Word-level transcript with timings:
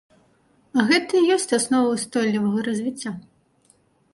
А 0.77 0.85
гэта 0.91 1.13
і 1.19 1.29
ёсць 1.35 1.53
аснова 1.59 1.91
ўстойлівага 1.99 2.59
развіцця! 2.69 3.11